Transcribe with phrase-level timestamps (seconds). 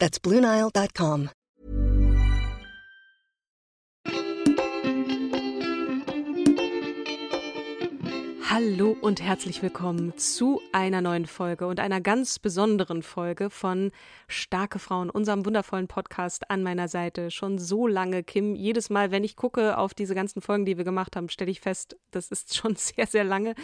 [0.00, 1.28] That's BlueNile.com.
[8.48, 13.90] Hallo und herzlich willkommen zu einer neuen Folge und einer ganz besonderen Folge von
[14.26, 17.30] Starke Frauen, unserem wundervollen Podcast an meiner Seite.
[17.30, 18.54] Schon so lange, Kim.
[18.54, 21.60] Jedes Mal, wenn ich gucke auf diese ganzen Folgen, die wir gemacht haben, stelle ich
[21.60, 23.54] fest, das ist schon sehr, sehr lange.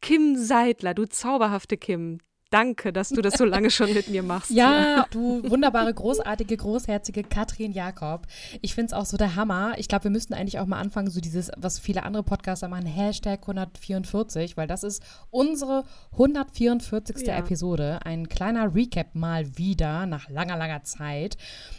[0.00, 2.18] Kim Seidler, du zauberhafte Kim,
[2.52, 4.50] Danke, dass du das so lange schon mit mir machst.
[4.50, 8.26] Ja, du wunderbare, großartige, großherzige Katrin Jakob.
[8.60, 9.72] Ich finde es auch so der Hammer.
[9.78, 12.84] Ich glaube, wir müssten eigentlich auch mal anfangen, so dieses, was viele andere Podcaster machen,
[12.84, 17.26] Hashtag 144, weil das ist unsere 144.
[17.26, 17.38] Ja.
[17.38, 18.00] Episode.
[18.04, 21.38] Ein kleiner Recap mal wieder nach langer, langer Zeit.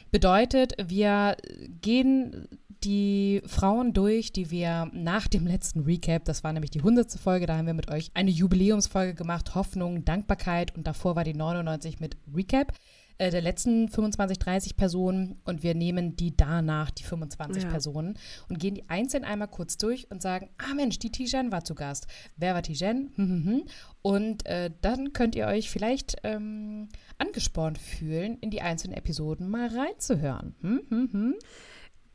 [0.10, 1.38] Bedeutet, wir
[1.82, 2.48] gehen
[2.84, 7.12] die Frauen durch, die wir nach dem letzten Recap, das war nämlich die 100.
[7.14, 11.34] Folge, da haben wir mit euch eine Jubiläumsfolge gemacht, Hoffnung, Dankbarkeit und davor war die
[11.34, 12.74] 99 mit Recap
[13.18, 17.70] äh, der letzten 25, 30 Personen und wir nehmen die danach, die 25 ja.
[17.70, 18.18] Personen
[18.50, 21.76] und gehen die einzeln einmal kurz durch und sagen, ah Mensch, die Tijen war zu
[21.76, 22.08] Gast.
[22.38, 23.12] Wer war Tijen?
[23.16, 23.64] Hm, hm, hm.
[24.02, 29.68] Und äh, dann könnt ihr euch vielleicht ähm, angespornt fühlen, in die einzelnen Episoden mal
[29.68, 30.56] reinzuhören.
[30.62, 31.36] Hm, hm, hm.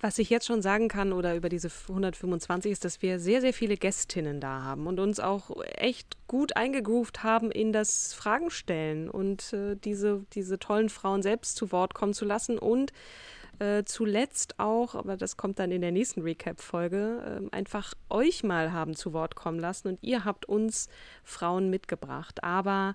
[0.00, 3.52] Was ich jetzt schon sagen kann oder über diese 125 ist, dass wir sehr, sehr
[3.52, 9.52] viele Gästinnen da haben und uns auch echt gut eingegroovt haben in das Fragenstellen und
[9.52, 12.92] äh, diese, diese tollen Frauen selbst zu Wort kommen zu lassen und
[13.58, 18.72] äh, zuletzt auch, aber das kommt dann in der nächsten Recap-Folge, äh, einfach euch mal
[18.72, 20.88] haben zu Wort kommen lassen und ihr habt uns
[21.24, 22.44] Frauen mitgebracht.
[22.44, 22.94] Aber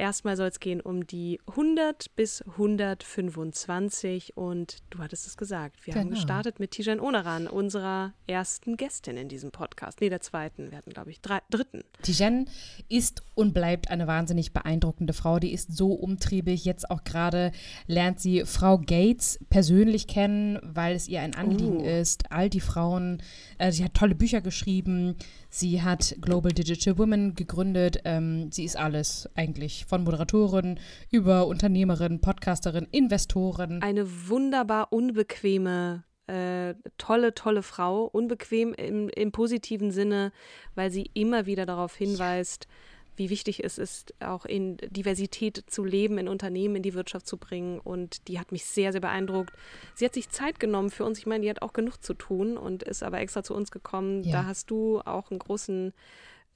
[0.00, 5.92] Erstmal soll es gehen um die 100 bis 125 und du hattest es gesagt, wir
[5.92, 6.06] genau.
[6.06, 10.00] haben gestartet mit Tijan Onaran, unserer ersten Gästin in diesem Podcast.
[10.00, 11.84] Nee, der zweiten, wir hatten glaube ich drei, dritten.
[12.00, 12.46] Tijan
[12.88, 16.64] ist und bleibt eine wahnsinnig beeindruckende Frau, die ist so umtriebig.
[16.64, 17.52] Jetzt auch gerade
[17.86, 21.84] lernt sie Frau Gates persönlich kennen, weil es ihr ein Anliegen uh.
[21.84, 23.22] ist, all die Frauen,
[23.58, 25.16] äh, sie hat tolle Bücher geschrieben,
[25.52, 28.00] Sie hat Global Digital Women gegründet.
[28.04, 30.78] Ähm, sie ist alles eigentlich von Moderatorin
[31.10, 33.82] über Unternehmerin, Podcasterin, Investorin.
[33.82, 40.32] Eine wunderbar unbequeme äh, tolle, tolle Frau, unbequem im, im, positiven Sinne,
[40.76, 42.68] weil sie immer wieder darauf hinweist,
[43.16, 47.36] wie wichtig es ist, auch in Diversität zu leben, in Unternehmen, in die Wirtschaft zu
[47.36, 47.80] bringen.
[47.80, 49.52] Und die hat mich sehr, sehr beeindruckt.
[49.96, 51.18] Sie hat sich Zeit genommen für uns.
[51.18, 54.22] Ich meine, die hat auch genug zu tun und ist aber extra zu uns gekommen.
[54.22, 54.32] Ja.
[54.32, 55.92] Da hast du auch einen großen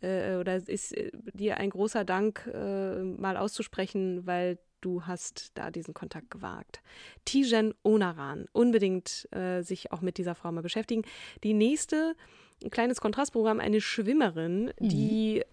[0.04, 5.70] äh, oder ist äh, dir ein großer Dank äh, mal auszusprechen, weil du hast da
[5.70, 6.82] diesen Kontakt gewagt.
[7.25, 11.03] Tijen Onaran, unbedingt äh, sich auch mit dieser Frau mal beschäftigen.
[11.42, 12.15] Die nächste
[12.62, 14.88] ein kleines Kontrastprogramm, eine Schwimmerin, mhm.
[14.88, 15.44] die äh,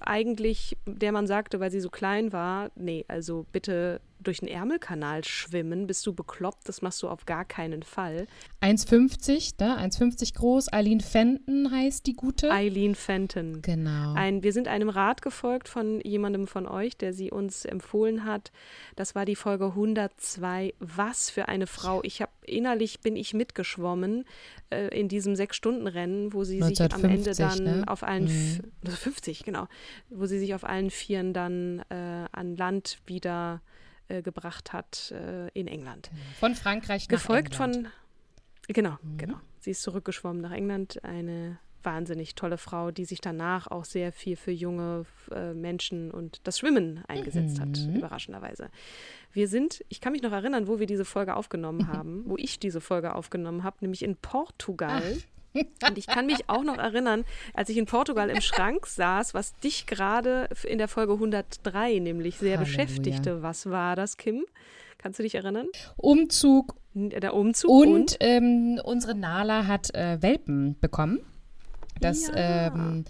[0.00, 5.24] eigentlich, der man sagte, weil sie so klein war, nee, also bitte durch den Ärmelkanal
[5.24, 5.86] schwimmen.
[5.86, 6.68] Bist du bekloppt?
[6.68, 8.26] Das machst du auf gar keinen Fall.
[8.62, 10.72] 1,50, da, 1,50 groß.
[10.72, 12.50] Eileen Fenton heißt die gute.
[12.50, 13.62] Eileen Fenton.
[13.62, 14.14] Genau.
[14.14, 18.52] Ein, wir sind einem Rat gefolgt von jemandem von euch, der sie uns empfohlen hat.
[18.96, 20.74] Das war die Folge 102.
[20.80, 22.00] Was für eine Frau.
[22.02, 24.24] Ich habe innerlich bin ich mitgeschwommen
[24.70, 27.84] äh, in diesem Sechs-Stunden-Rennen, wo sie 1950, sich am Ende dann ne?
[27.86, 28.90] auf allen mhm.
[28.90, 29.66] 50, genau,
[30.10, 33.60] wo sie sich auf allen Vieren dann äh, an Land wieder
[34.08, 36.10] äh, gebracht hat äh, in England.
[36.10, 36.22] Genau.
[36.38, 37.86] Von Frankreich nach Gefolgt England.
[37.86, 37.92] von,
[38.68, 39.18] genau, mhm.
[39.18, 39.40] genau.
[39.60, 44.36] Sie ist zurückgeschwommen nach England, eine wahnsinnig tolle Frau, die sich danach auch sehr viel
[44.36, 47.62] für junge äh, Menschen und das Schwimmen eingesetzt mhm.
[47.62, 48.70] hat, überraschenderweise.
[49.32, 52.58] Wir sind, ich kann mich noch erinnern, wo wir diese Folge aufgenommen haben, wo ich
[52.58, 55.02] diese Folge aufgenommen habe, nämlich in Portugal.
[55.16, 55.33] Ach.
[55.54, 57.24] Und ich kann mich auch noch erinnern,
[57.54, 62.36] als ich in Portugal im Schrank saß, was dich gerade in der Folge 103 nämlich
[62.38, 62.64] sehr Halleluja.
[62.84, 63.42] beschäftigte.
[63.42, 64.44] Was war das, Kim?
[64.98, 65.68] Kannst du dich erinnern?
[65.96, 67.70] Umzug Der Umzug.
[67.70, 68.16] Und, und?
[68.20, 71.20] Ähm, unsere Nala hat äh, Welpen bekommen.
[72.00, 72.66] Das Ja.
[72.68, 73.04] ähm,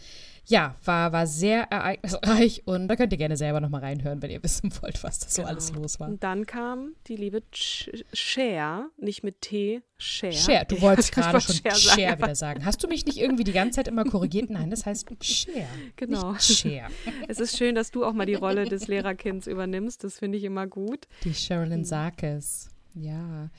[0.46, 4.42] ja, war, war sehr ereignisreich und da könnt ihr gerne selber nochmal reinhören, wenn ihr
[4.42, 5.52] wissen wollt, was da so Genau.
[5.52, 6.08] alles los war.
[6.08, 10.32] Und dann kam die liebe Ch- Cher, nicht mit T, Cher.
[10.32, 12.22] Cher, du wolltest wollte gerade schon Cher Cher, sagen.
[12.22, 12.64] wieder sagen.
[12.64, 14.50] Hast du mich nicht irgendwie die ganze Zeit immer korrigiert?
[14.50, 15.66] Nein, das heißt Cher.
[15.96, 16.32] Genau.
[16.32, 16.88] Nicht Cher.
[17.28, 20.04] Es ist schön, dass du auch mal die Rolle des Lehrerkinds übernimmst.
[20.04, 21.06] Das finde ich immer gut.
[21.24, 22.68] Die Sherilyn Sarkis.
[22.94, 23.50] Ja.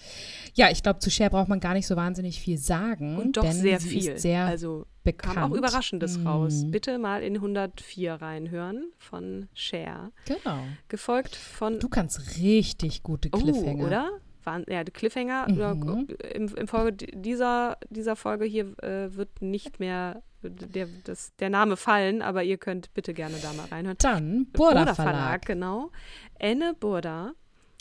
[0.53, 3.17] Ja, ich glaube, zu Cher braucht man gar nicht so wahnsinnig viel sagen.
[3.17, 4.11] Und doch denn sehr sie viel.
[4.11, 5.35] Ist sehr also bekannt.
[5.35, 6.63] kam auch Überraschendes raus.
[6.63, 6.71] Mhm.
[6.71, 10.11] Bitte mal in 104 reinhören von Cher.
[10.25, 10.59] Genau.
[10.87, 13.83] Gefolgt von Du kannst richtig gute Cliffhanger.
[13.83, 14.09] Oh, oder?
[14.43, 15.47] Waren, ja, Cliffhanger.
[15.49, 16.07] Mhm.
[16.33, 21.75] Im, Im Folge dieser, dieser Folge hier äh, wird nicht mehr der, das, der Name
[21.77, 23.97] fallen, aber ihr könnt bitte gerne da mal reinhören.
[23.99, 25.45] Dann Burda, Burda Verlag.
[25.45, 25.91] genau.
[26.37, 27.33] Enne Burda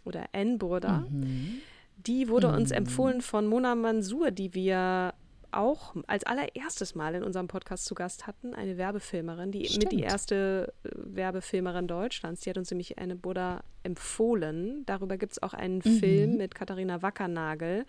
[0.05, 1.06] oder N Burda.
[1.11, 1.61] Mhm.
[1.97, 5.15] Die wurde uns empfohlen von Mona Mansour, die wir
[5.55, 9.75] auch als allererstes Mal in unserem Podcast zu Gast hatten, eine Werbefilmerin, die mit die
[9.75, 10.03] Stimmt.
[10.03, 12.43] erste äh, Werbefilmerin Deutschlands.
[12.43, 14.85] Die hat uns nämlich eine Buddha empfohlen.
[14.87, 17.87] Darüber gibt es auch einen Film mit Katharina Wackernagel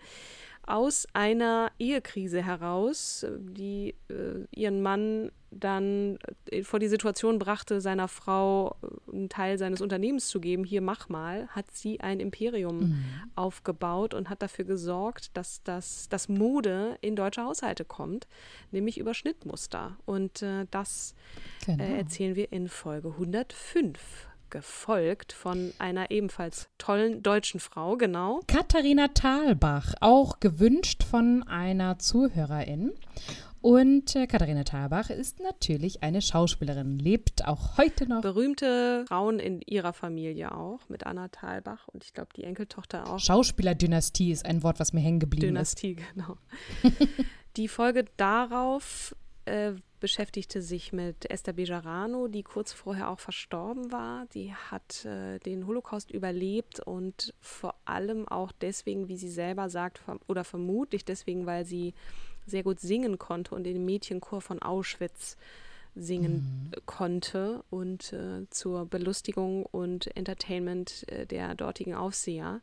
[0.66, 6.18] aus einer Ehekrise heraus, die äh, ihren Mann dann
[6.50, 10.64] äh, vor die Situation brachte, seiner Frau äh, einen Teil seines Unternehmens zu geben.
[10.64, 13.04] Hier mach mal, hat sie ein Imperium
[13.36, 18.26] aufgebaut und hat dafür gesorgt, dass das, das Mode in deutsche Haushalte kommt,
[18.72, 19.96] nämlich über Schnittmuster.
[20.04, 21.14] Und äh, das
[21.64, 21.82] Genau.
[21.82, 28.40] äh, erzählen wir in Folge 105, gefolgt von einer ebenfalls tollen deutschen Frau, genau.
[28.46, 32.92] Katharina Thalbach, auch gewünscht von einer Zuhörerin.
[33.66, 38.20] Und äh, Katharina Thalbach ist natürlich eine Schauspielerin, lebt auch heute noch.
[38.20, 43.18] Berühmte Frauen in ihrer Familie auch, mit Anna Thalbach und ich glaube die Enkeltochter auch.
[43.18, 46.36] Schauspielerdynastie ist ein Wort, was mir hängen geblieben Dynastie, genau.
[47.56, 49.16] die Folge darauf
[49.46, 54.26] äh, beschäftigte sich mit Esther Bejarano, die kurz vorher auch verstorben war.
[54.34, 59.98] Die hat äh, den Holocaust überlebt und vor allem auch deswegen, wie sie selber sagt,
[59.98, 61.94] verm oder vermutlich deswegen, weil sie
[62.46, 65.36] sehr gut singen konnte und in dem Mädchenchor von Auschwitz
[65.96, 72.60] singen äh, konnte und äh, zur Belustigung und Entertainment äh, der dortigen Aufseher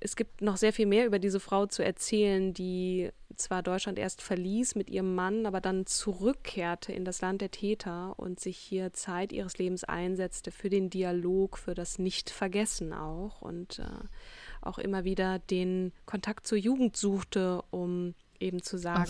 [0.00, 4.22] es gibt noch sehr viel mehr über diese Frau zu erzählen, die zwar Deutschland erst
[4.22, 8.92] verließ mit ihrem Mann, aber dann zurückkehrte in das Land der Täter und sich hier
[8.92, 13.84] Zeit ihres Lebens einsetzte für den Dialog, für das Nicht-Vergessen auch und äh,
[14.62, 19.00] auch immer wieder den Kontakt zur Jugend suchte, um eben zu sagen,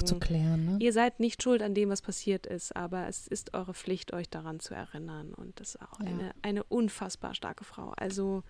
[0.66, 0.76] ne?
[0.80, 4.28] ihr seid nicht schuld an dem, was passiert ist, aber es ist eure Pflicht, euch
[4.30, 5.34] daran zu erinnern.
[5.34, 6.06] Und das ist auch Ja.
[6.06, 7.92] eine, eine unfassbar starke Frau.
[7.96, 8.44] Also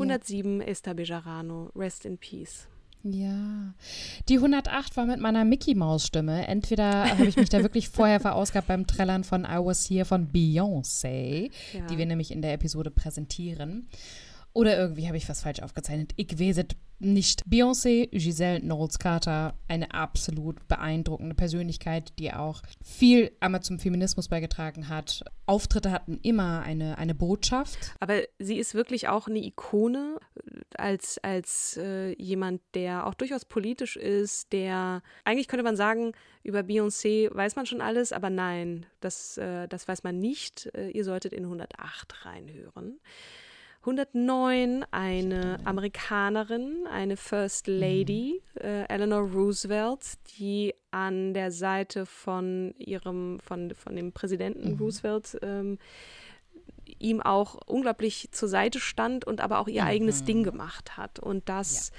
[0.00, 2.66] 107 Esther Bejarano, rest in peace.
[3.04, 3.74] Ja.
[4.28, 6.48] Die 108 war mit meiner Mickey-Maus-Stimme.
[6.48, 10.28] Entweder habe ich mich da wirklich vorher verausgabt beim Trällern von I Was Here von
[10.32, 11.86] Beyoncé, Ja.
[11.86, 13.86] die wir nämlich in der Episode präsentieren.
[14.52, 16.12] Oder irgendwie habe ich was falsch aufgezeichnet.
[16.16, 16.66] Ich weiß es
[16.98, 17.44] nicht.
[17.46, 24.88] Beyoncé, Giselle Knowles Carter, eine absolut beeindruckende Persönlichkeit, die auch viel einmal zum Feminismus beigetragen
[24.88, 25.24] hat.
[25.46, 27.94] Auftritte hatten immer eine, eine Botschaft.
[28.00, 33.44] Aber sie ist wirklich auch eine Ikone äh, als, als äh, jemand, der auch durchaus
[33.44, 36.12] politisch ist, der eigentlich könnte man sagen,
[36.42, 40.70] über Beyoncé weiß man schon alles, aber nein, das, äh, das weiß man nicht.
[40.74, 42.98] Äh, ihr solltet in 108 reinhören.
[43.88, 53.40] 109 eine Amerikanerin, eine First Lady, äh, Eleanor Roosevelt, die an der Seite von ihrem,
[53.40, 55.78] von, von dem Präsidenten Roosevelt ähm,
[56.98, 61.18] ihm auch unglaublich zur Seite stand und aber auch ihr eigenes Ding gemacht hat.
[61.18, 61.90] Und das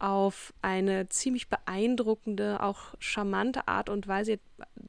[0.00, 4.40] auf eine ziemlich beeindruckende, auch charmante Art und Weise.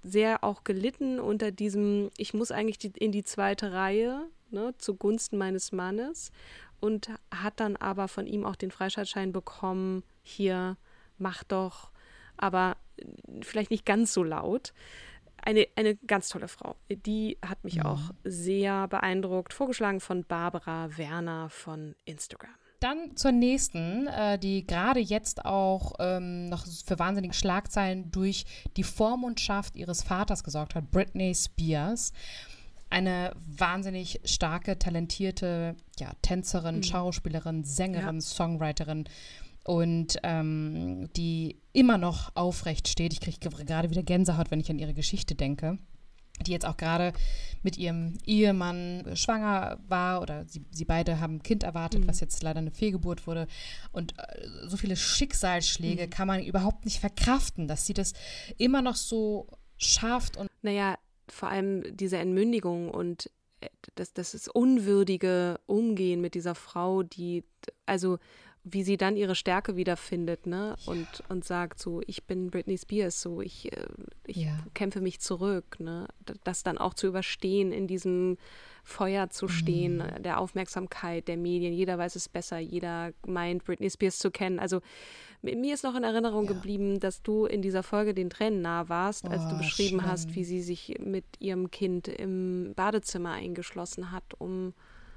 [0.01, 5.37] Sehr auch gelitten unter diesem, ich muss eigentlich die, in die zweite Reihe, ne, zugunsten
[5.37, 6.31] meines Mannes.
[6.79, 10.77] Und hat dann aber von ihm auch den Freischaltschein bekommen, hier,
[11.19, 11.91] mach doch,
[12.37, 12.75] aber
[13.41, 14.73] vielleicht nicht ganz so laut
[15.43, 16.75] eine, eine ganz tolle Frau.
[16.89, 19.53] Die hat mich auch sehr beeindruckt.
[19.53, 22.51] Vorgeschlagen von Barbara Werner von Instagram.
[22.79, 28.83] Dann zur nächsten, äh, die gerade jetzt auch ähm, noch für wahnsinnige Schlagzeilen durch die
[28.83, 32.11] Vormundschaft ihres Vaters gesorgt hat, Britney Spears.
[32.91, 39.05] Eine wahnsinnig starke, talentierte ja, Tänzerin, Schauspielerin, Sängerin, Songwriterin
[39.63, 43.13] und ähm, die immer noch aufrecht steht.
[43.13, 45.77] Ich kriege gerade wieder Gänsehaut, wenn ich an ihre Geschichte denke.
[46.45, 47.13] die jetzt auch gerade
[47.63, 52.07] mit ihrem Ehemann schwanger war oder sie, sie beide haben ein Kind erwartet, mhm.
[52.07, 53.47] was jetzt leider eine Fehlgeburt wurde.
[53.91, 56.09] Und äh, so viele Schicksalsschläge mhm.
[56.09, 58.13] kann man überhaupt nicht verkraften, dass sie das
[58.57, 60.49] immer noch so schafft und.
[60.61, 60.97] Naja,
[61.31, 63.29] vor allem diese Entmündigung und
[63.61, 67.43] äh, das, das ist unwürdige Umgehen mit dieser Frau, die,
[67.85, 68.19] also
[68.63, 70.75] wie sie dann ihre Stärke wiederfindet, ne?
[70.79, 70.91] Ja.
[70.91, 73.87] Und, und sagt so, ich bin Britney Spears, so ich, äh,
[74.27, 74.59] ich ja.
[74.75, 76.07] kämpfe mich zurück, ne?
[76.43, 78.37] Das dann auch zu überstehen, in diesem
[78.83, 80.21] Feuer zu stehen, mhm.
[80.21, 81.73] der Aufmerksamkeit der Medien.
[81.73, 84.59] Jeder weiß es besser, jeder meint, Britney Spears zu kennen.
[84.59, 84.81] Also
[85.41, 86.53] mir ist noch in Erinnerung ja.
[86.53, 90.11] geblieben, dass du in dieser Folge den Tränen nah warst, als oh, du beschrieben schlimm.
[90.11, 94.73] hast, wie sie sich mit ihrem Kind im Badezimmer eingeschlossen hat, um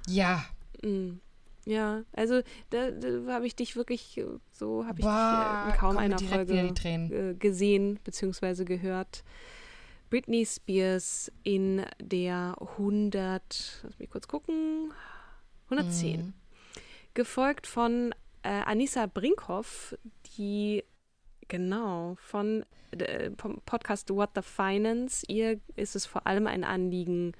[0.07, 0.45] ja.
[0.83, 1.19] Mh, mm,
[1.65, 5.75] ja, also da, da habe ich dich wirklich, äh, so habe ich Boah, dich äh,
[5.75, 8.65] in kaum einer Folge äh, gesehen bzw.
[8.65, 9.23] gehört.
[10.11, 14.93] Britney Spears in der 100, lass mich kurz gucken,
[15.69, 16.19] 110.
[16.19, 16.33] Mhm.
[17.15, 18.13] Gefolgt von
[18.45, 19.97] äh, Anissa Brinkhoff,
[20.37, 20.83] die
[21.47, 25.25] genau von äh, vom Podcast What the Finance.
[25.27, 27.33] Ihr ist es vor allem ein Anliegen,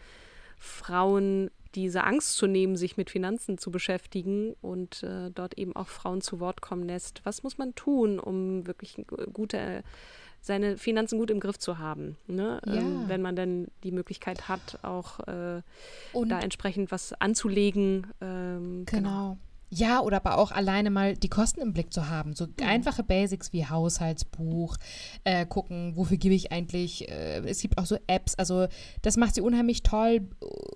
[0.58, 5.90] Frauen diese Angst zu nehmen, sich mit Finanzen zu beschäftigen und äh, dort eben auch
[5.90, 7.22] Frauen zu Wort kommen lässt.
[7.26, 9.84] Was muss man tun, um wirklich gute,
[10.40, 12.18] seine Finanzen gut im Griff zu haben?
[12.28, 12.62] Ne?
[12.66, 12.76] Ja.
[12.76, 15.62] Ähm, wenn man dann die Möglichkeit hat, auch äh,
[16.14, 18.08] da entsprechend was anzulegen.
[18.22, 18.86] Ähm, genau.
[18.86, 19.38] genau.
[19.70, 22.34] Ja, oder aber auch alleine mal die Kosten im Blick zu haben.
[22.34, 22.54] So mhm.
[22.64, 24.78] einfache Basics wie Haushaltsbuch,
[25.24, 27.10] äh, gucken, wofür gebe ich eigentlich.
[27.10, 28.68] Äh, es gibt auch so Apps, also
[29.02, 30.28] das macht sie unheimlich toll.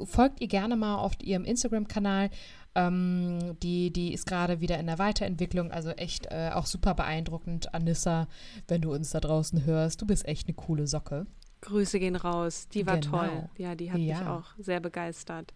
[0.06, 2.30] Folgt ihr gerne mal auf ihrem Instagram-Kanal.
[2.76, 7.74] Ähm, die, die ist gerade wieder in der Weiterentwicklung, also echt äh, auch super beeindruckend.
[7.74, 8.28] Anissa,
[8.68, 11.26] wenn du uns da draußen hörst, du bist echt eine coole Socke.
[11.62, 13.18] Grüße gehen raus, die war genau.
[13.18, 13.50] toll.
[13.58, 14.20] Ja, die hat ja.
[14.20, 15.54] mich auch sehr begeistert.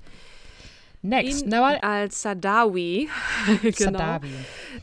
[1.05, 1.45] Next.
[1.45, 3.09] Ihn als Sadawi,
[3.61, 4.19] genau.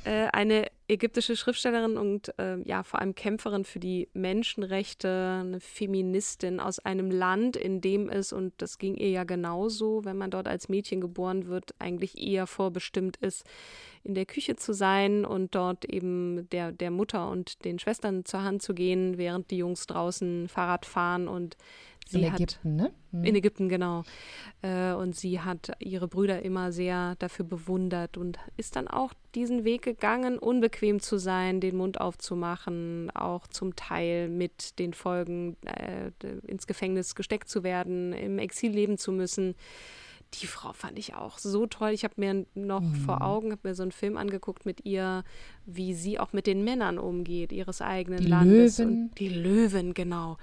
[0.05, 6.61] Äh, eine ägyptische Schriftstellerin und äh, ja vor allem Kämpferin für die Menschenrechte, eine Feministin
[6.61, 10.47] aus einem Land, in dem es, und das ging ihr ja genauso, wenn man dort
[10.47, 13.47] als Mädchen geboren wird, eigentlich eher vorbestimmt ist,
[14.03, 18.43] in der Küche zu sein und dort eben der, der Mutter und den Schwestern zur
[18.43, 21.57] Hand zu gehen, während die Jungs draußen Fahrrad fahren und
[22.11, 22.93] Sie in Ägypten, ne?
[23.13, 23.25] Mhm.
[23.25, 24.03] In Ägypten, genau.
[24.63, 29.65] Äh, und sie hat ihre Brüder immer sehr dafür bewundert und ist dann auch diesen
[29.65, 36.11] Weg gegangen, unbequem zu sein, den Mund aufzumachen, auch zum Teil mit den Folgen äh,
[36.47, 39.55] ins Gefängnis gesteckt zu werden, im Exil leben zu müssen.
[40.35, 41.91] Die Frau fand ich auch so toll.
[41.91, 42.95] Ich habe mir noch mhm.
[42.95, 45.25] vor Augen, habe mir so einen Film angeguckt mit ihr,
[45.67, 48.79] wie sie auch mit den Männern umgeht, ihres eigenen die Landes.
[48.79, 48.91] Löwen.
[48.91, 50.37] Und die Löwen, genau.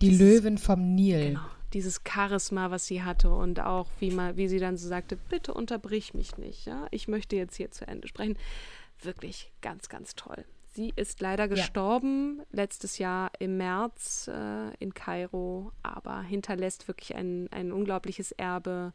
[0.00, 1.28] Die dieses, Löwen vom Nil.
[1.28, 1.40] Genau,
[1.72, 5.52] dieses Charisma, was sie hatte und auch wie, mal, wie sie dann so sagte, bitte
[5.54, 8.36] unterbrich mich nicht, ja, ich möchte jetzt hier zu Ende sprechen.
[9.00, 10.44] Wirklich ganz, ganz toll.
[10.74, 12.44] Sie ist leider gestorben ja.
[12.52, 18.92] letztes Jahr im März äh, in Kairo, aber hinterlässt wirklich ein, ein unglaubliches Erbe,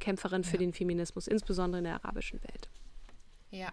[0.00, 0.48] Kämpferin ja.
[0.48, 2.68] für den Feminismus, insbesondere in der arabischen Welt.
[3.50, 3.72] Ja,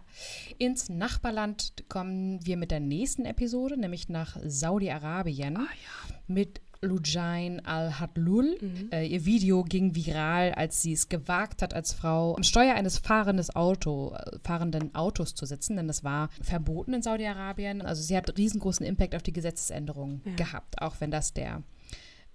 [0.60, 6.16] ins Nachbarland kommen wir mit der nächsten Episode, nämlich nach Saudi-Arabien ah, ja.
[6.28, 8.58] mit Lujain Al-Hadlul.
[8.60, 8.90] Mhm.
[8.92, 12.98] Äh, ihr Video ging viral, als sie es gewagt hat, als Frau am Steuer eines
[12.98, 17.82] fahrendes Auto, äh, fahrenden Autos zu sitzen, denn das war verboten in Saudi-Arabien.
[17.82, 20.36] Also sie hat riesengroßen Impact auf die Gesetzesänderung ja.
[20.36, 21.64] gehabt, auch wenn das der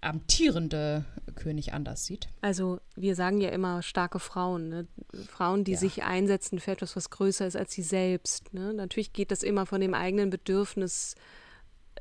[0.00, 2.29] amtierende König anders sieht.
[2.41, 4.87] Also wir sagen ja immer starke Frauen, ne?
[5.29, 5.79] Frauen, die ja.
[5.79, 8.55] sich einsetzen für etwas, was größer ist als sie selbst.
[8.55, 8.73] Ne?
[8.75, 11.15] Natürlich geht das immer von dem eigenen Bedürfnis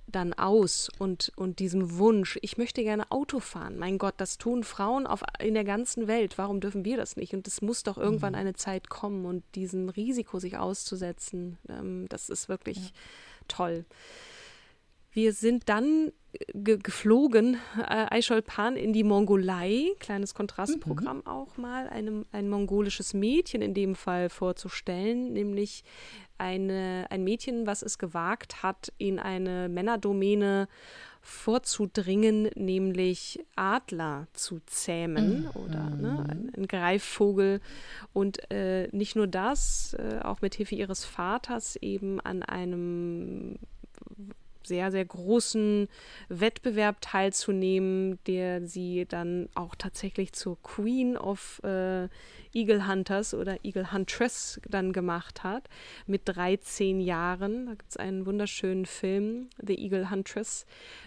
[0.08, 3.78] dann aus und, und diesem Wunsch, ich möchte gerne Auto fahren.
[3.78, 6.38] Mein Gott, das tun Frauen auf, in der ganzen Welt.
[6.38, 7.34] Warum dürfen wir das nicht?
[7.34, 8.40] Und es muss doch irgendwann mhm.
[8.40, 12.92] eine Zeit kommen und diesem Risiko sich auszusetzen, ähm, das ist wirklich ja.
[13.48, 13.86] toll.
[15.16, 16.12] Wir sind dann
[16.54, 21.28] ge geflogen, äh, Aisholpan in die Mongolei, kleines Kontrastprogramm mhm.
[21.28, 25.86] auch mal, einem, ein mongolisches Mädchen in dem Fall vorzustellen, nämlich
[26.38, 30.68] eine, ein Mädchen, was es gewagt hat, in eine Männerdomäne
[31.22, 35.50] vorzudringen, nämlich Adler zu zähmen mhm.
[35.54, 37.62] oder ne, ein, ein, Greifvogel.
[38.12, 43.60] Und äh, nicht nur das, äh, auch mit Hilfe ihres Vaters eben an einem
[44.66, 45.88] sehr, sehr großen
[46.30, 52.08] Wettbewerb teilzunehmen, der sie dann auch tatsächlich zur Queen of äh,
[52.56, 55.68] Eagle Hunters oder Eagle Huntress dann gemacht hat,
[56.08, 57.66] mit 13 Jahren.
[57.66, 60.66] Da gibt es einen wunderschönen Film, The Eagle Huntress,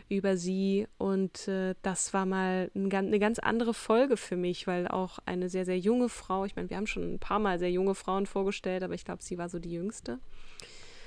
[0.09, 0.87] über sie.
[0.99, 5.49] Und äh, das war mal ein, eine ganz andere Folge für mich, weil auch eine
[5.49, 8.27] sehr, sehr junge Frau, ich meine, wir haben schon ein paar Mal sehr junge Frauen
[8.27, 10.19] vorgestellt, aber ich glaube, sie war so die jüngste.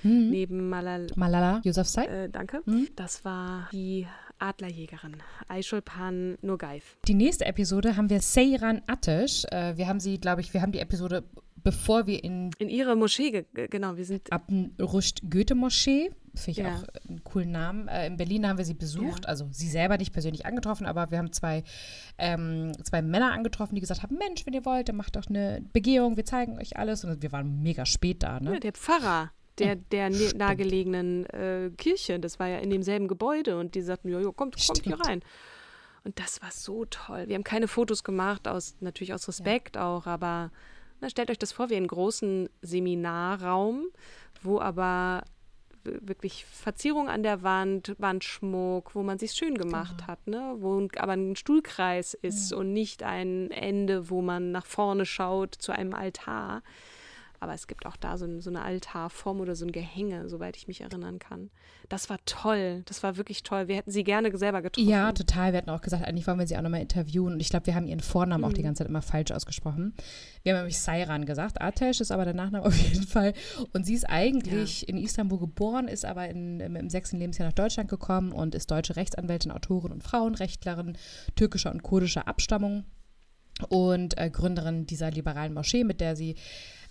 [0.04, 0.30] Mhm.
[0.30, 2.06] Neben Malala, Malala Yousafzai.
[2.06, 2.62] Äh, danke.
[2.66, 2.90] Mhm.
[2.96, 4.08] Das war die
[4.40, 5.18] Adlerjägerin,
[5.48, 6.98] Aishulpan Nurgaif.
[7.08, 9.46] Die nächste Episode haben wir Seyran Atesh.
[9.52, 11.24] Äh, wir haben sie, glaube ich, wir haben die Episode
[11.64, 14.48] bevor wir in in ihre Moschee genau wir sind ab
[14.80, 16.76] Rusht Goethe Moschee finde ich ja.
[16.76, 19.30] auch einen coolen Namen äh, in Berlin haben wir sie besucht ja.
[19.30, 21.64] also sie selber nicht persönlich angetroffen aber wir haben zwei
[22.18, 25.64] ähm, zwei Männer angetroffen die gesagt haben Mensch wenn ihr wollt dann macht doch eine
[25.74, 29.32] Begehung wir zeigen euch alles und wir waren mega spät da ne ja, der Pfarrer
[29.60, 32.20] der, der nahegelegenen äh, Kirche.
[32.20, 35.22] Das war ja in demselben Gebäude und die sagten, ja kommt, kommt hier rein.
[36.04, 37.28] Und das war so toll.
[37.28, 39.88] Wir haben keine Fotos gemacht, aus, natürlich aus Respekt ja.
[39.88, 40.52] auch, aber
[41.00, 43.88] na, stellt euch das vor wie einen großen Seminarraum,
[44.42, 45.24] wo aber
[45.84, 50.08] wirklich Verzierung an der Wand, Wandschmuck, wo man sich schön gemacht genau.
[50.08, 50.56] hat, ne?
[50.60, 52.58] wo aber ein Stuhlkreis ist ja.
[52.58, 56.62] und nicht ein Ende, wo man nach vorne schaut zu einem Altar.
[57.42, 60.68] Aber es gibt auch da so, so, eine Altarform oder so ein Gehänge, soweit ich
[60.68, 61.50] mich erinnern kann.
[61.90, 62.84] Das war toll.
[62.86, 63.68] Das war wirklich toll.
[63.68, 64.88] Wir hätten sie gerne selber getroffen.
[64.88, 65.52] Ja, total.
[65.52, 67.34] Wir hatten auch gesagt, eigentlich wollen wir sie auch nochmal interviewen.
[67.34, 68.48] Und ich glaube, wir haben ihren Vornamen mhm.
[68.48, 68.66] auch die mhm.
[68.66, 69.96] ganze Zeit immer falsch ausgesprochen.
[70.44, 71.60] Wir haben nämlich Sairan gesagt.
[71.60, 73.34] Atesh ist aber der Nachname auf jeden Fall.
[73.74, 74.90] Und sie ist eigentlich ja.
[74.90, 78.70] in Istanbul geboren, ist aber in, im, im sechsten Lebensjahr nach Deutschland gekommen und ist
[78.70, 80.96] deutsche Rechtsanwältin, Autorin und Frauenrechtlerin
[81.36, 82.86] türkischer und kurdischer Abstammung
[83.70, 86.36] und äh, Gründerin dieser liberalen Moschee, mit der sie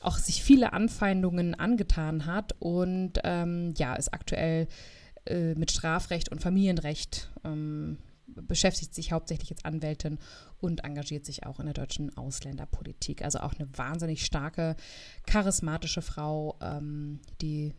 [0.00, 4.66] auch sich viele Anfeindungen angetan hat und ähm, ja, ist aktuell
[5.26, 10.18] äh, mit Strafrecht und Familienrecht ähm, beschäftigt sich hauptsächlich als Anwältin
[10.58, 13.22] und engagiert sich auch in der deutschen Ausländerpolitik.
[13.22, 14.76] Also auch eine wahnsinnig starke,
[15.26, 17.74] charismatische Frau, ähm, die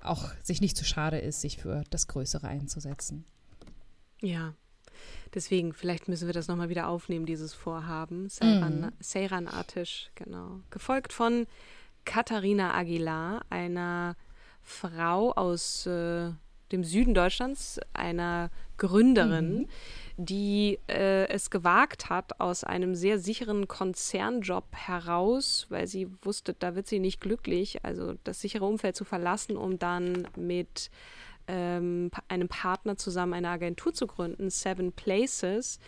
[0.00, 3.24] auch sich nicht zu schade ist, sich für das Größere einzusetzen.
[4.20, 4.54] Ja,
[5.36, 8.30] Deswegen, vielleicht müssen wir das nochmal wieder aufnehmen, dieses Vorhaben.
[8.30, 8.92] Seyran, mm.
[9.00, 10.60] Seyran Atisch, genau.
[10.70, 11.46] Gefolgt von
[12.06, 14.16] Katharina Aguilar, einer
[14.62, 16.30] Frau aus äh,
[16.72, 19.66] dem Süden Deutschlands, einer Gründerin, mhm.
[20.16, 26.74] die äh, es gewagt hat, aus einem sehr sicheren Konzernjob heraus, weil sie wusste, da
[26.74, 30.90] wird sie nicht glücklich, also das sichere Umfeld zu verlassen, um dann mit
[31.48, 35.78] ähm, einem Partner zusammen eine Agentur zu gründen, Seven Places,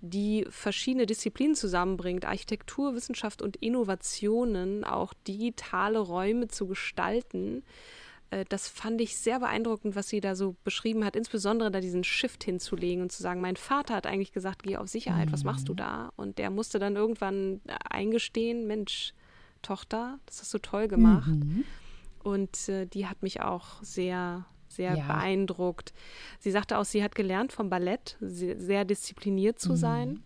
[0.00, 7.62] die verschiedene Disziplinen zusammenbringt, Architektur, Wissenschaft und Innovationen, auch digitale Räume zu gestalten.
[8.30, 12.04] Äh, das fand ich sehr beeindruckend, was sie da so beschrieben hat, insbesondere da diesen
[12.04, 15.32] Shift hinzulegen und zu sagen, mein Vater hat eigentlich gesagt, geh auf Sicherheit, mhm.
[15.32, 15.78] was machst du mhm.
[15.78, 16.12] da?
[16.16, 19.12] Und der musste dann irgendwann eingestehen, Mensch,
[19.62, 21.28] Tochter, das hast du toll gemacht.
[21.28, 21.64] Mhm.
[22.22, 25.06] Und äh, die hat mich auch sehr sehr ja.
[25.06, 25.92] beeindruckt.
[26.38, 29.76] Sie sagte auch, sie hat gelernt vom Ballett, sehr diszipliniert zu mhm.
[29.76, 30.22] sein.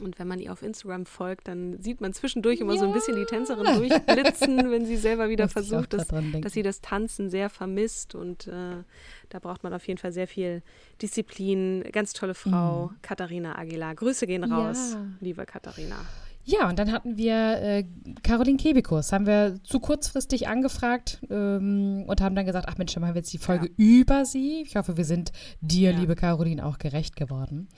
[0.00, 2.80] Und wenn man ihr auf Instagram folgt, dann sieht man zwischendurch immer ja.
[2.80, 6.62] so ein bisschen die Tänzerin durchblitzen, wenn sie selber wieder Muss versucht, dass, dass, sie
[6.62, 8.14] das Tanzen sehr vermisst.
[8.14, 8.82] Und äh,
[9.28, 10.62] da braucht man auf jeden Fall sehr viel
[11.00, 11.84] Disziplin.
[11.92, 12.96] Ganz tolle Frau, mhm.
[13.02, 13.94] Katharina Aguilar.
[13.94, 15.06] Grüße gehen raus, ja.
[15.20, 15.96] liebe Katharina.
[16.44, 17.84] Ja, und dann hatten wir äh,
[18.24, 23.00] Caroline Kebekus, haben wir zu kurzfristig angefragt ähm, und haben dann gesagt, ach Mensch, dann
[23.00, 23.72] machen wir jetzt die Folge ja.
[23.76, 24.62] über sie.
[24.62, 25.98] Ich hoffe, wir sind dir, ja.
[25.98, 27.68] liebe Caroline, auch gerecht geworden.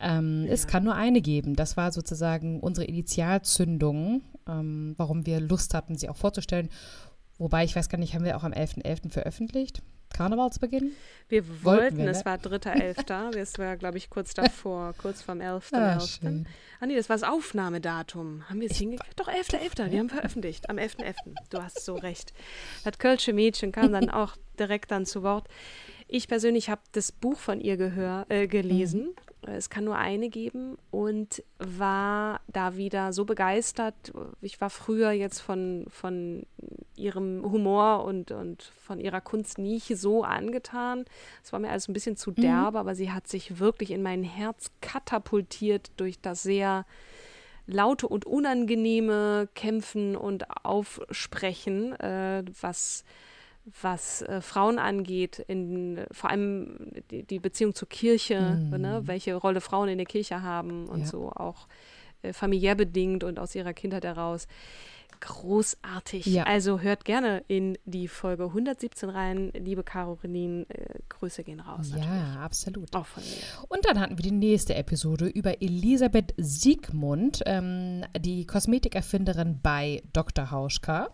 [0.00, 0.52] Ähm, ja.
[0.52, 1.56] Es kann nur eine geben.
[1.56, 6.68] Das war sozusagen unsere Initialzündung, ähm, warum wir Lust hatten, sie auch vorzustellen.
[7.38, 8.84] Wobei, ich weiß gar nicht, haben wir auch am 11.11.
[8.84, 9.10] .11.
[9.10, 9.82] veröffentlicht?
[10.14, 10.92] Karnevalsbeginn?
[11.28, 12.10] Wir wollten, wollten wir, ne?
[12.10, 13.32] es war 3.11.
[13.32, 15.74] das war, glaube ich, kurz davor, kurz vom 11.11.
[15.74, 16.46] Ah, 11.
[16.80, 18.48] ah, nee, das war das Aufnahmedatum.
[18.48, 19.18] Haben wir es hingekriegt?
[19.18, 19.76] Doch, 11.11.
[19.76, 19.90] .11.
[19.90, 20.98] Wir haben veröffentlicht, am 11.11.
[20.98, 21.14] .11.
[21.50, 22.32] Du hast so recht.
[22.84, 25.48] Das Kölsche Mädchen kam dann auch direkt dann zu Wort.
[26.06, 29.14] Ich persönlich habe das Buch von ihr gehör, äh, gelesen.
[29.46, 29.52] Mhm.
[29.52, 33.94] Es kann nur eine geben und war da wieder so begeistert.
[34.40, 36.46] Ich war früher jetzt von, von
[36.96, 41.04] ihrem Humor und, und von ihrer Kunst nie so angetan.
[41.42, 42.36] Es war mir alles ein bisschen zu mhm.
[42.36, 42.76] derbe, mhm.
[42.76, 46.86] aber sie hat sich wirklich in mein Herz katapultiert durch das sehr
[47.66, 53.04] laute und unangenehme Kämpfen und Aufsprechen, äh, was
[53.80, 56.76] was äh, Frauen angeht, in, vor allem
[57.10, 58.78] die, die Beziehung zur Kirche, mm.
[58.78, 61.06] ne, welche Rolle Frauen in der Kirche haben und ja.
[61.06, 61.66] so auch
[62.22, 64.48] äh, familiär bedingt und aus ihrer Kindheit heraus.
[65.24, 66.26] Großartig.
[66.26, 66.44] Ja.
[66.44, 69.50] Also hört gerne in die Folge 117 rein.
[69.54, 71.90] Liebe Caro Renin, äh, Grüße gehen raus.
[71.90, 72.06] natürlich.
[72.06, 72.94] Ja, absolut.
[72.94, 73.66] Auch von mir.
[73.68, 80.50] Und dann hatten wir die nächste Episode über Elisabeth Siegmund, ähm, die Kosmetikerfinderin bei Dr.
[80.50, 81.10] Hauschka.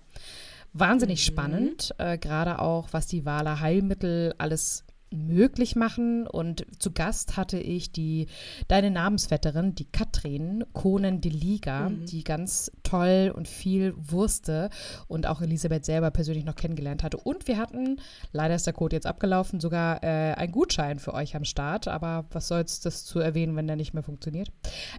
[0.73, 6.27] Wahnsinnig spannend, äh, gerade auch, was die Wahler Heilmittel alles möglich machen.
[6.27, 8.27] Und zu Gast hatte ich die
[8.69, 14.71] deine Namensvetterin, die Katrin Kohnen de Liga, die ganz toll und viel wusste
[15.09, 17.17] und auch Elisabeth selber persönlich noch kennengelernt hatte.
[17.17, 18.01] Und wir hatten,
[18.33, 21.89] leider ist der Code jetzt abgelaufen, sogar äh, einen Gutschein für euch am Start.
[21.89, 24.51] Aber was soll's das zu erwähnen, wenn der nicht mehr funktioniert?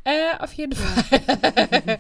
[0.04, 1.20] Äh, auf jeden Fall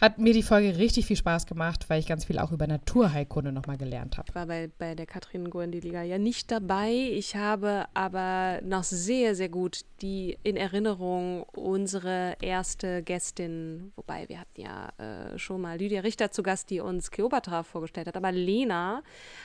[0.00, 3.52] hat mir die Folge richtig viel Spaß gemacht, weil ich ganz viel auch über Naturheilkunde
[3.52, 4.26] nochmal gelernt habe.
[4.28, 6.90] Ich war bei, bei der Katrin Goendiliga ja nicht dabei.
[6.90, 14.40] Ich habe aber noch sehr, sehr gut die in Erinnerung unsere erste Gästin, wobei wir
[14.40, 18.16] hatten ja äh, schon mal Lydia Richter zu Gast, die uns Kleopatra vorgestellt hat.
[18.16, 19.02] Aber Lena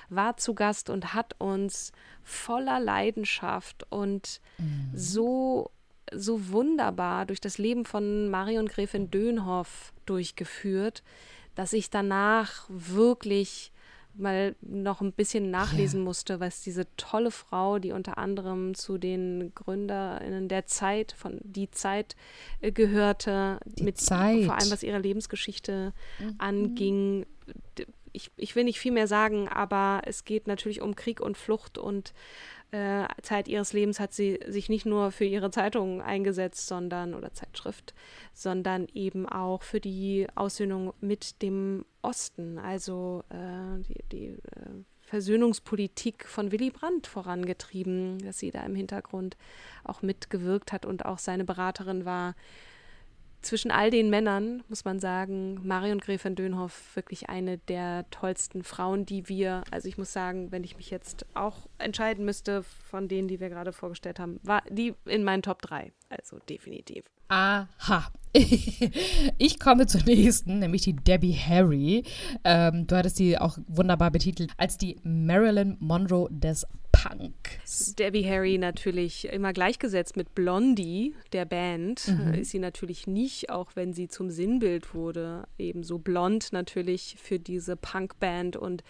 [0.09, 1.91] war zu Gast und hat uns
[2.23, 4.41] voller Leidenschaft und
[4.93, 5.71] so
[6.11, 11.03] so wunderbar durch das Leben von Marion Gräfin Dönhoff durchgeführt,
[11.55, 13.72] dass ich danach wirklich
[14.15, 19.51] mal noch ein bisschen nachlesen musste, was diese tolle Frau, die unter anderem zu den
[19.55, 22.15] GründerInnen der Zeit, von die Zeit
[22.61, 24.45] äh, gehörte, mit Zeit.
[24.45, 25.93] vor allem was ihre Lebensgeschichte
[26.37, 27.25] anging.
[27.77, 31.35] D- Ich, ich will nicht viel mehr sagen, aber es geht natürlich um Krieg und
[31.35, 32.13] Flucht und
[32.73, 37.31] äh, Zeit ihres Lebens hat sie sich nicht nur für ihre Zeitung eingesetzt, sondern oder
[37.31, 37.93] Zeitschrift,
[38.33, 46.27] sondern eben auch für die Aussöhnung mit dem Osten, also äh, die, die äh, Versöhnungspolitik
[46.27, 49.37] von Willy Brandt vorangetrieben, dass sie da im Hintergrund
[49.83, 52.33] auch mitgewirkt hat und auch seine Beraterin war.
[53.43, 59.05] Zwischen all den Männern muss man sagen, Marion Gräfin Dönhoff wirklich eine der tollsten Frauen,
[59.05, 63.27] die wir, also ich muss sagen, wenn ich mich jetzt auch entscheiden müsste von denen,
[63.27, 65.91] die wir gerade vorgestellt haben, war die in meinen Top 3.
[66.17, 67.05] Also definitiv.
[67.27, 68.11] Aha.
[69.37, 72.03] Ich komme zur nächsten, nämlich die Debbie Harry.
[72.43, 77.95] Ähm, du hattest sie auch wunderbar betitelt als die Marilyn Monroe des Punks.
[77.95, 83.75] Debbie Harry natürlich immer gleichgesetzt mit Blondie, der Band, äh, ist sie natürlich nicht, auch
[83.75, 88.83] wenn sie zum Sinnbild wurde, ebenso blond natürlich für diese Punkband und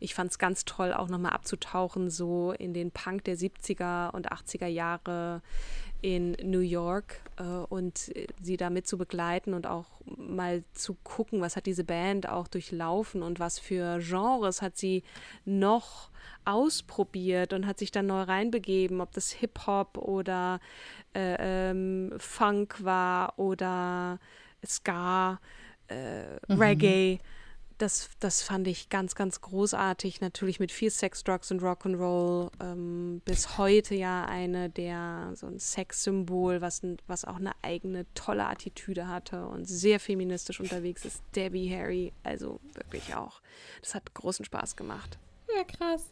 [0.00, 4.32] ich fand es ganz toll, auch nochmal abzutauchen, so in den Punk der 70er und
[4.32, 5.42] 80er Jahre
[6.02, 11.40] in New York äh, und äh, sie damit zu begleiten und auch mal zu gucken,
[11.40, 15.04] was hat diese Band auch durchlaufen und was für Genres hat sie
[15.44, 16.10] noch
[16.44, 20.60] ausprobiert und hat sich dann neu reinbegeben, ob das Hip-Hop oder
[21.14, 24.18] äh, ähm, Funk war oder
[24.66, 25.38] Ska,
[25.86, 27.20] äh, Reggae.
[27.78, 30.20] Das, das fand ich ganz, ganz großartig.
[30.20, 32.50] Natürlich mit viel Sex, Drugs und Rock'n'Roll.
[32.60, 38.46] Ähm, bis heute ja eine der, so ein Sexsymbol, was, was auch eine eigene tolle
[38.46, 41.22] Attitüde hatte und sehr feministisch unterwegs ist.
[41.34, 43.40] Debbie Harry, also wirklich auch.
[43.80, 45.18] Das hat großen Spaß gemacht.
[45.56, 46.10] Ja, krass.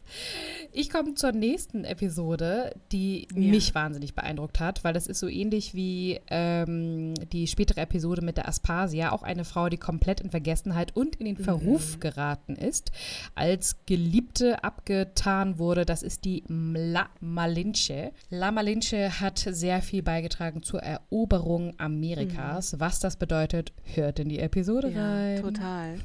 [0.71, 5.73] Ich komme zur nächsten Episode, die mich wahnsinnig beeindruckt hat, weil das ist so ähnlich
[5.73, 10.95] wie ähm, die spätere Episode mit der Aspasia, auch eine Frau, die komplett in Vergessenheit
[10.95, 12.91] und in den Verruf geraten ist,
[13.35, 15.85] als Geliebte abgetan wurde.
[15.85, 18.11] Das ist die La Malinche.
[18.29, 22.79] La Malinche hat sehr viel beigetragen zur Eroberung Amerikas.
[22.79, 25.41] Was das bedeutet, hört in die Episode rein.
[25.41, 25.95] total.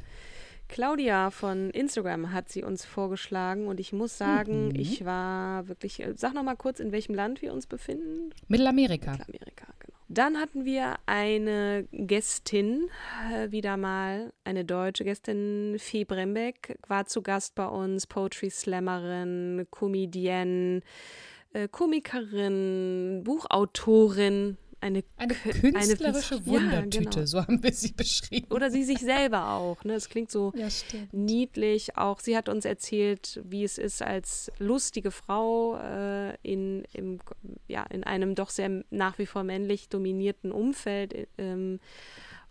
[0.69, 6.15] Claudia von Instagram hat sie uns vorgeschlagen und ich muss sagen, ich war wirklich, äh,
[6.17, 8.31] sag noch mal kurz, in welchem Land wir uns befinden.
[8.49, 9.13] Mittelamerika.
[9.13, 9.97] Mittelamerika, genau.
[10.09, 12.89] Dann hatten wir eine Gästin,
[13.33, 19.67] äh, wieder mal eine deutsche Gästin, Fee Brembeck, war zu Gast bei uns, Poetry Slammerin,
[19.71, 20.81] Comedienne,
[21.53, 27.27] äh, Komikerin, Buchautorin, eine, Eine Kü- künstlerische Ja, Wundertüte, genau.
[27.27, 28.53] so haben wir sie beschrieben.
[28.53, 29.85] Oder sie sich selber auch.
[29.85, 29.95] Ne?
[29.95, 30.69] Es klingt so Ja,
[31.13, 31.97] niedlich.
[31.97, 37.19] Auch sie hat uns erzählt, wie es ist als lustige Frau äh, in, im,
[37.69, 41.13] ja, in einem doch sehr nach wie vor männlich dominierten Umfeld.
[41.15, 41.81] äh, Ähm,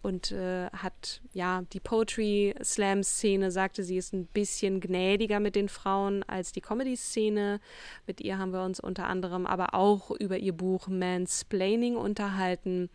[0.06, 5.56] und äh, hat ja die Poetry Slam Szene sagte sie ist ein bisschen gnädiger mit
[5.56, 7.60] den Frauen als die Comedy Szene.
[8.06, 12.90] Mit ihr haben wir uns unter anderem aber auch über ihr Buch Mansplaining unterhalten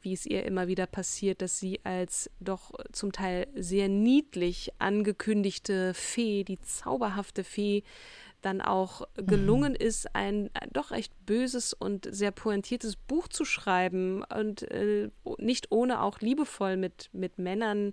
[0.00, 5.92] wie es ihr immer wieder passiert, dass sie als doch zum Teil sehr niedlich angekündigte
[5.92, 7.82] Fee, die zauberhafte Fee,
[8.42, 14.22] dann auch gelungen ist, ein äh, doch recht böses und sehr pointiertes Buch zu schreiben
[14.22, 17.92] und äh, nicht ohne auch liebevoll mit, mit Männern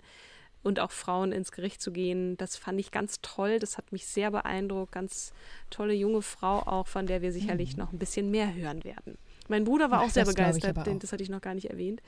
[0.66, 2.38] und auch Frauen ins Gericht zu gehen.
[2.38, 3.60] Das fand ich ganz toll.
[3.60, 4.92] Das hat mich sehr beeindruckt.
[4.92, 5.32] Ganz
[5.70, 7.84] tolle junge Frau auch, von der wir sicherlich mhm.
[7.84, 9.18] noch ein bisschen mehr hören werden.
[9.48, 11.00] Mein Bruder war auch sehr begeistert, auch.
[11.00, 12.02] das hatte ich noch gar nicht erwähnt.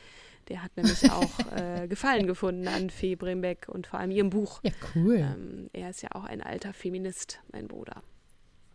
[0.50, 4.60] Der hat nämlich auch äh, Gefallen gefunden an Fee Brembeck und vor allem ihrem Buch.
[4.64, 5.18] Ja, cool.
[5.18, 8.02] Ähm, er ist ja auch ein alter Feminist, mein Bruder.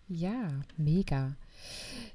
[0.08, 1.36] Ja, mega.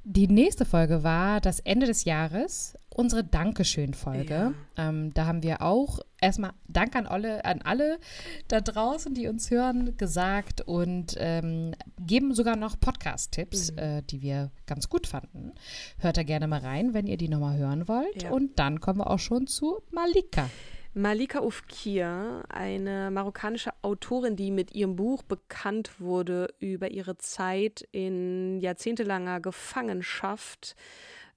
[0.03, 4.53] Die nächste Folge war das Ende des Jahres, unsere Dankeschön-Folge.
[4.77, 4.89] Ja.
[4.89, 7.99] Ähm, da haben wir auch erstmal Dank an alle, an alle
[8.47, 13.77] da draußen, die uns hören, gesagt und ähm, geben sogar noch Podcast-Tipps, mhm.
[13.77, 15.53] äh, die wir ganz gut fanden.
[15.97, 18.23] Hört da gerne mal rein, wenn ihr die nochmal hören wollt.
[18.23, 18.31] Ja.
[18.31, 20.49] Und dann kommen wir auch schon zu Malika.
[20.93, 28.59] Malika Ufkir, eine marokkanische Autorin, die mit ihrem Buch bekannt wurde über ihre Zeit in
[28.59, 30.75] jahrzehntelanger Gefangenschaft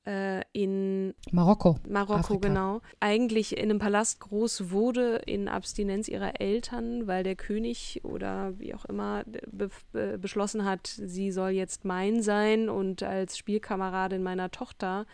[0.06, 1.78] äh, in Marokko.
[1.88, 2.48] Marokko, Afrika.
[2.48, 2.80] genau.
[3.00, 8.74] Eigentlich in einem Palast groß wurde, in Abstinenz ihrer Eltern, weil der König oder wie
[8.74, 14.50] auch immer be be beschlossen hat, sie soll jetzt mein sein und als Spielkameradin meiner
[14.50, 15.06] Tochter.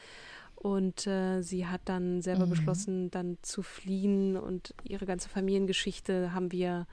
[0.66, 2.50] Und äh, sie hat dann selber mhm.
[2.50, 6.88] beschlossen, dann zu fliehen und ihre ganze Familiengeschichte haben wir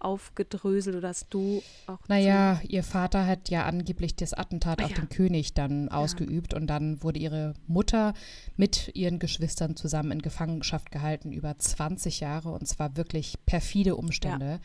[0.00, 1.98] aufgedröselt oder hast du auch.
[2.08, 4.96] Naja, ihr Vater hat ja angeblich das Attentat ah, auf ja.
[4.98, 8.12] den König dann ausgeübt und dann wurde ihre Mutter
[8.58, 14.46] mit ihren Geschwistern zusammen in Gefangenschaft gehalten über 20 Jahre und zwar wirklich perfide Umstände.
[14.46, 14.60] Ja.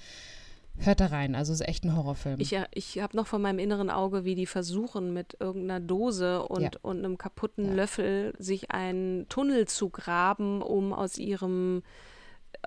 [0.78, 2.40] Hört da rein, also es ist echt ein Horrorfilm.
[2.40, 6.62] Ich, ich habe noch vor meinem inneren Auge, wie die versuchen, mit irgendeiner Dose und,
[6.62, 6.72] ja.
[6.82, 7.74] und einem kaputten ja.
[7.74, 11.84] Löffel sich einen Tunnel zu graben, um aus ihrem,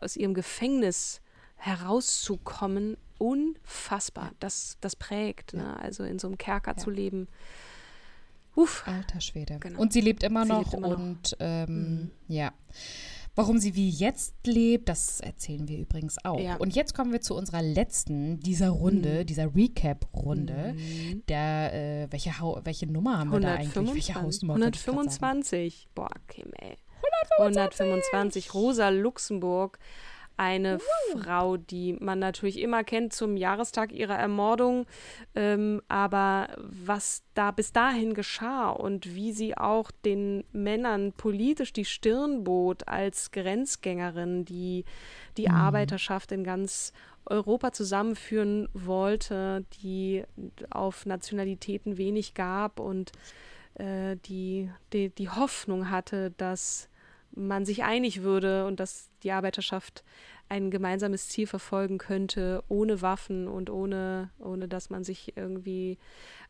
[0.01, 1.21] aus ihrem Gefängnis
[1.57, 2.97] herauszukommen.
[3.19, 4.33] Unfassbar.
[4.39, 5.79] Das, das prägt, ne?
[5.81, 7.27] also in so einem Kerker zu leben.
[8.55, 8.85] Uff.
[8.87, 9.59] Alter Schwede.
[9.59, 9.81] Genau.
[9.81, 11.39] Und sie lebt immer sie noch lebt immer und noch.
[11.41, 12.11] Ähm, mhm.
[12.29, 12.53] ja.
[13.37, 16.39] Warum sie wie jetzt lebt, das erzählen wir übrigens auch.
[16.39, 16.57] Ja.
[16.57, 19.27] Und jetzt kommen wir zu unserer letzten dieser Runde, mhm.
[19.27, 20.75] dieser Recap-Runde.
[20.77, 21.23] Mhm.
[21.27, 22.31] Der, äh, welche,
[22.63, 23.95] welche Nummer haben wir da eigentlich?
[23.95, 24.55] Welche Hausnummer?
[24.55, 25.89] 125.
[25.95, 26.77] Boah, Kim, ey.
[27.39, 27.81] 125.
[27.81, 28.55] 125.
[28.55, 29.79] Rosa Luxemburg
[30.37, 31.19] eine uh.
[31.19, 34.87] Frau, die man natürlich immer kennt zum Jahrestag ihrer Ermordung.
[35.35, 41.85] Ähm, aber was da bis dahin geschah und wie sie auch den Männern politisch die
[41.85, 44.85] Stirn bot als Grenzgängerin, die
[45.37, 45.55] die mhm.
[45.55, 46.93] Arbeiterschaft in ganz
[47.27, 50.25] Europa zusammenführen wollte, die
[50.71, 53.13] auf Nationalitäten wenig gab und
[53.75, 56.89] äh, die, die die Hoffnung hatte, dass
[57.35, 60.05] man sich einig würde und dass die Arbeiterschaft
[60.49, 65.99] ein gemeinsames Ziel verfolgen könnte, ohne Waffen und ohne, ohne dass man sich irgendwie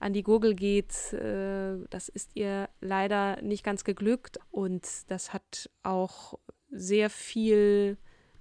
[0.00, 1.12] an die Gurgel geht.
[1.12, 6.38] Äh, das ist ihr leider nicht ganz geglückt und das hat auch
[6.70, 7.96] sehr viel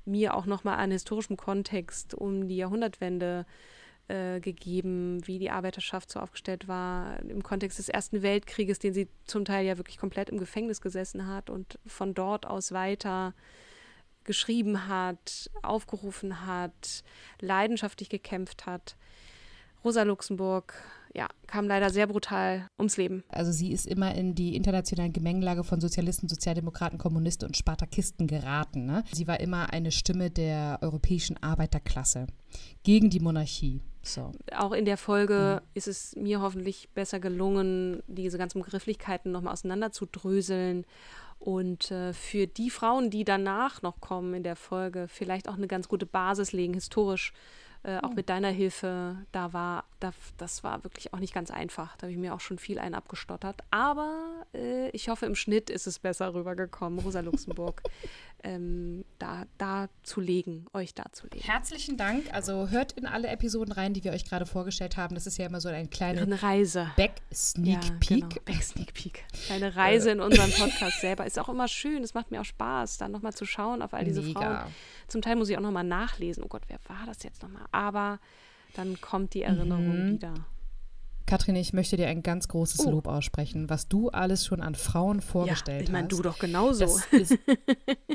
[0.06, 3.52] mir auch nochmal an historischem Kontext um die Jahrhundertwende äh,
[4.08, 9.46] gegeben, wie die Arbeiterschaft so aufgestellt war im Kontext des Ersten Weltkrieges, den sie zum
[9.46, 13.34] Teil ja wirklich komplett im Gefängnis gesessen hat und von dort aus weiter
[14.24, 17.04] geschrieben hat, aufgerufen hat,
[17.40, 18.96] leidenschaftlich gekämpft hat.
[19.84, 20.74] Rosa Luxemburg,
[21.16, 23.24] ja, kam leider sehr brutal ums Leben.
[23.30, 28.86] Also sie ist immer in die internationalen Gemengelage von Sozialisten, Sozialdemokraten, Kommunisten und Spartakisten geraten.
[28.86, 29.04] Ne?
[29.12, 32.28] Sie war immer eine Stimme der europäischen Arbeiterklasse
[32.84, 33.82] gegen die Monarchie.
[34.02, 34.32] So.
[34.58, 35.68] Auch in der Folge mhm.
[35.76, 40.86] ist es mir hoffentlich besser gelungen, diese ganzen Begrifflichkeiten nochmal auseinanderzudröseln
[41.40, 45.68] und äh, für die Frauen, die danach noch kommen in der Folge, vielleicht auch eine
[45.68, 47.34] ganz gute Basis legen, historisch
[47.84, 51.98] äh, auch mit deiner Hilfe, da war, da, das war wirklich auch nicht ganz einfach.
[51.98, 53.62] Da habe ich mir auch schon viel ein abgestottert.
[53.72, 57.84] Aber äh, ich hoffe, im Schnitt ist es besser rübergekommen, Rosa Luxemburg,
[58.44, 61.44] ähm, da, da zu legen, euch da zu legen.
[61.44, 62.34] Herzlichen Dank.
[62.34, 65.16] Also hört in alle Episoden rein, die wir euch gerade vorgestellt haben.
[65.16, 66.90] Das ist ja immer so eine kleine eine Reise.
[66.96, 68.30] Back-Sneak ja, Peek.
[68.30, 68.42] Genau.
[68.46, 69.26] Back-Sneak Peek.
[69.52, 71.26] Eine Reise in unserem Podcast selber.
[71.26, 72.02] Ist auch immer schön.
[72.02, 74.40] Es macht mir auch Spaß, dann nochmal zu schauen auf all diese Mega.
[74.40, 74.74] Frauen
[75.14, 76.44] zum Teil muss ich auch nochmal nachlesen.
[76.44, 77.66] Oh Gott, wer war das jetzt nochmal?
[77.72, 78.20] Aber
[78.74, 80.14] dann kommt die Erinnerung mhm.
[80.14, 80.34] wieder.
[81.28, 82.90] Katrin, ich möchte dir ein ganz großes oh.
[82.90, 86.12] Lob aussprechen, was du alles schon an Frauen vorgestellt ja, ich mein, hast.
[86.12, 86.84] Ich meine, du doch genauso.
[87.12, 87.38] Ist,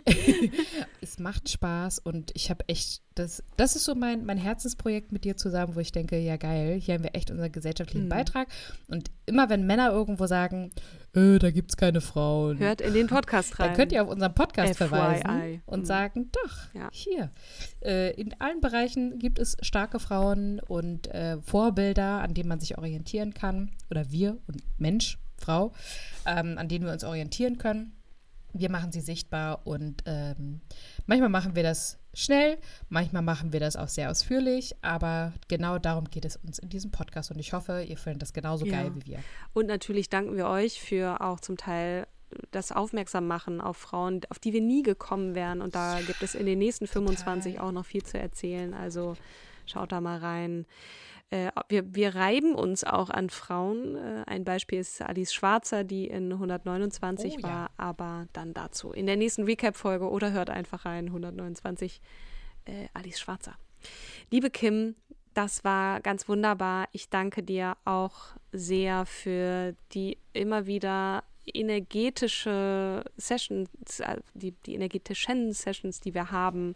[1.00, 5.24] es macht Spaß und ich habe echt, das, das ist so mein, mein Herzensprojekt mit
[5.24, 8.10] dir zusammen, wo ich denke, ja geil, hier haben wir echt unseren gesellschaftlichen mhm.
[8.10, 8.48] Beitrag.
[8.88, 10.72] Und immer wenn Männer irgendwo sagen,
[11.14, 12.58] äh, da gibt es keine Frauen.
[12.58, 13.68] Hört in den Podcast rein.
[13.68, 14.88] Dann könnt ihr auf unseren Podcast FYI.
[14.88, 15.84] verweisen und mhm.
[15.84, 16.88] sagen, doch, ja.
[16.92, 17.30] hier.
[17.82, 22.78] Äh, in allen Bereichen gibt es starke Frauen und äh, Vorbilder, an denen man sich
[22.78, 23.70] orientieren kann.
[23.90, 25.72] Oder wir und Mensch, Frau,
[26.26, 27.92] ähm, an denen wir uns orientieren können.
[28.52, 30.60] Wir machen sie sichtbar und ähm,
[31.06, 36.04] manchmal machen wir das schnell, manchmal machen wir das auch sehr ausführlich, aber genau darum
[36.04, 38.82] geht es uns in diesem Podcast und ich hoffe, ihr findet das genauso ja.
[38.82, 39.18] geil wie wir.
[39.52, 42.06] Und natürlich danken wir euch für auch zum Teil
[42.50, 45.62] das Aufmerksam machen auf Frauen, auf die wir nie gekommen wären.
[45.62, 47.68] Und da gibt es in den nächsten 25 Total.
[47.68, 48.74] auch noch viel zu erzählen.
[48.74, 49.16] Also
[49.66, 50.66] schaut da mal rein.
[51.30, 53.96] Äh, wir, wir reiben uns auch an Frauen.
[53.96, 57.70] Äh, ein Beispiel ist Alice Schwarzer, die in 129 oh, war, ja.
[57.76, 62.00] aber dann dazu in der nächsten Recap-Folge oder hört einfach rein, 129
[62.64, 63.56] äh, Alice Schwarzer.
[64.30, 64.94] Liebe Kim,
[65.34, 66.88] das war ganz wunderbar.
[66.92, 68.14] Ich danke dir auch
[68.52, 76.74] sehr für die immer wieder energetische Sessions, äh, die, die energetischen Sessions, die wir haben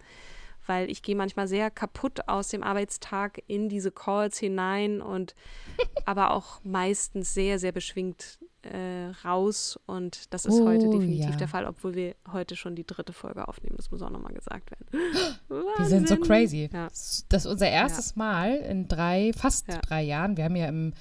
[0.66, 5.34] weil ich gehe manchmal sehr kaputt aus dem Arbeitstag in diese Calls hinein und
[6.04, 11.36] aber auch meistens sehr, sehr beschwingt äh, raus und das ist oh, heute definitiv ja.
[11.36, 13.76] der Fall, obwohl wir heute schon die dritte Folge aufnehmen.
[13.76, 15.12] Das muss auch nochmal gesagt werden.
[15.48, 16.70] wir sind so crazy.
[16.72, 16.86] Ja.
[17.28, 18.18] Das ist unser erstes ja.
[18.18, 20.36] Mal in drei, fast drei Jahren.
[20.36, 20.92] Wir haben ja im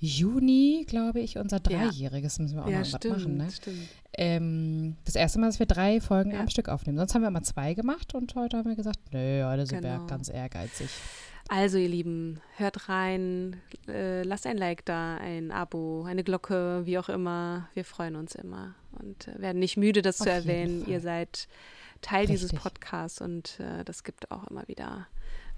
[0.00, 2.38] Juni, glaube ich, unser Dreijähriges.
[2.38, 3.36] Müssen wir auch noch stimmt, was machen.
[3.36, 3.50] Ne?
[3.50, 3.88] Stimmt
[4.20, 6.40] ähm, das erste Mal, dass wir drei Folgen ja.
[6.40, 6.98] am Stück aufnehmen.
[6.98, 10.00] Sonst haben wir immer zwei gemacht und heute haben wir gesagt, nö, heute sind genau.
[10.00, 10.90] wir ganz ehrgeizig.
[11.48, 16.98] Also ihr Lieben, hört rein, äh, lasst ein Like da, ein Abo, eine Glocke, wie
[16.98, 17.68] auch immer.
[17.74, 20.86] Wir freuen uns immer und äh, werden nicht müde, das Auf zu erwähnen.
[20.86, 21.48] Ihr seid
[22.02, 22.40] Teil Richtig.
[22.40, 25.06] dieses Podcasts und äh, das gibt auch immer wieder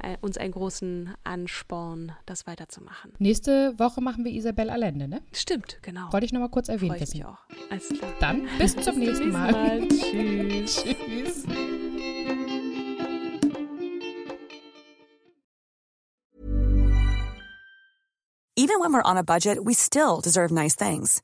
[0.03, 3.13] äh, uns einen großen Ansporn, das weiterzumachen.
[3.19, 5.23] Nächste Woche machen wir Isabel Allende, ne?
[5.33, 6.13] Stimmt, genau.
[6.13, 7.17] Wollte ich nochmal kurz erwähnen wissen.
[7.17, 7.39] Ich auch.
[7.71, 8.13] Alles klar.
[8.21, 9.53] Dann bis zum bis nächsten Mal.
[9.53, 9.89] Mal.
[9.89, 10.85] Tschüss.
[10.85, 11.45] Tschüss.
[18.55, 21.23] Even when we're on a budget, we still deserve nice things.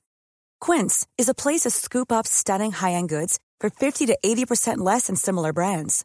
[0.61, 5.07] Quince is a place to scoop up stunning high-end goods for 50 to 80% less
[5.07, 6.05] than similar brands.